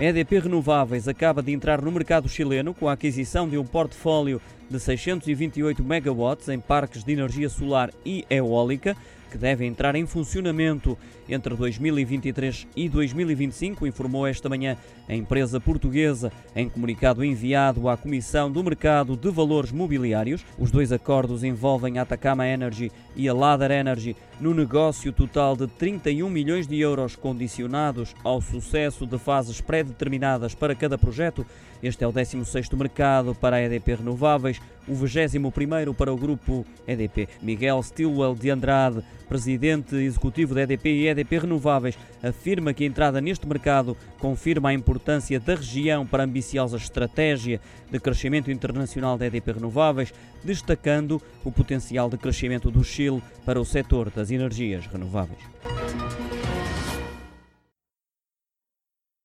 EDP 0.00 0.40
Renováveis 0.40 1.06
acaba 1.06 1.42
de 1.42 1.52
entrar 1.52 1.80
no 1.80 1.92
mercado 1.92 2.28
chileno 2.28 2.74
com 2.74 2.88
a 2.88 2.92
aquisição 2.92 3.48
de 3.48 3.58
um 3.58 3.64
portfólio 3.64 4.40
de 4.68 4.80
628 4.80 5.84
megawatts 5.84 6.48
em 6.48 6.58
parques 6.58 7.04
de 7.04 7.12
energia 7.12 7.48
solar 7.48 7.90
e 8.04 8.24
eólica 8.28 8.96
que 9.32 9.38
devem 9.38 9.68
entrar 9.68 9.94
em 9.94 10.04
funcionamento 10.04 10.96
entre 11.26 11.56
2023 11.56 12.66
e 12.76 12.86
2025, 12.86 13.86
informou 13.86 14.26
esta 14.26 14.46
manhã 14.46 14.76
a 15.08 15.14
empresa 15.14 15.58
portuguesa 15.58 16.30
em 16.54 16.68
comunicado 16.68 17.24
enviado 17.24 17.88
à 17.88 17.96
Comissão 17.96 18.52
do 18.52 18.62
Mercado 18.62 19.16
de 19.16 19.30
Valores 19.30 19.72
Mobiliários. 19.72 20.44
Os 20.58 20.70
dois 20.70 20.92
acordos 20.92 21.42
envolvem 21.42 21.98
a 21.98 22.02
Atacama 22.02 22.46
Energy 22.46 22.92
e 23.16 23.26
a 23.26 23.32
Ladder 23.32 23.70
Energy 23.70 24.14
no 24.38 24.52
negócio 24.52 25.10
total 25.12 25.56
de 25.56 25.66
31 25.66 26.28
milhões 26.28 26.66
de 26.66 26.78
euros 26.78 27.16
condicionados 27.16 28.14
ao 28.22 28.42
sucesso 28.42 29.06
de 29.06 29.16
fases 29.16 29.62
pré-determinadas 29.62 30.54
para 30.54 30.74
cada 30.74 30.98
projeto. 30.98 31.46
Este 31.82 32.04
é 32.04 32.06
o 32.06 32.12
16º 32.12 32.76
mercado 32.76 33.34
para 33.34 33.56
a 33.56 33.62
EDP 33.62 33.96
Renováveis, 33.96 34.60
o 34.86 34.92
21º 34.94 35.94
para 35.94 36.12
o 36.12 36.16
grupo 36.16 36.64
EDP. 36.86 37.28
Miguel 37.40 37.82
Stilwell 37.82 38.34
de 38.34 38.50
Andrade, 38.50 39.02
presidente 39.28 39.96
executivo 39.96 40.54
da 40.54 40.62
EDP 40.62 40.86
e 40.86 41.08
EDP 41.08 41.38
Renováveis, 41.38 41.98
afirma 42.22 42.74
que 42.74 42.84
a 42.84 42.86
entrada 42.86 43.20
neste 43.20 43.46
mercado 43.46 43.96
confirma 44.18 44.70
a 44.70 44.74
importância 44.74 45.38
da 45.40 45.54
região 45.54 46.06
para 46.06 46.22
a 46.22 46.26
ambiciosa 46.26 46.76
estratégia 46.76 47.60
de 47.90 47.98
crescimento 47.98 48.50
internacional 48.50 49.16
da 49.16 49.26
EDP 49.26 49.52
Renováveis, 49.52 50.12
destacando 50.44 51.20
o 51.44 51.52
potencial 51.52 52.10
de 52.10 52.18
crescimento 52.18 52.70
do 52.70 52.84
Chile 52.84 53.22
para 53.44 53.60
o 53.60 53.64
setor 53.64 54.10
das 54.10 54.30
energias 54.30 54.86
renováveis. 54.86 55.40